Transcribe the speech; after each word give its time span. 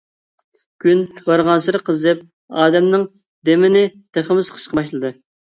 كۈن 0.85 1.03
بارغانسېرى 1.27 1.81
قىزىپ، 1.89 2.23
ئادەمنىڭ 2.65 3.05
دېمىنى 3.51 3.85
تېخىمۇ 4.19 4.49
سىقىشقا 4.51 4.83
باشلىدى. 4.83 5.15